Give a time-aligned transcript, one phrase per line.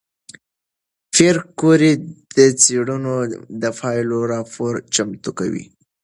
[1.13, 1.93] پېیر کوري
[2.35, 3.15] د څېړنو
[3.61, 5.53] د پایلو راپور چمتو کړ.